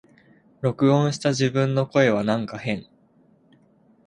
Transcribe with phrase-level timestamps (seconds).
[0.61, 2.87] 録音した自分の声はなんか変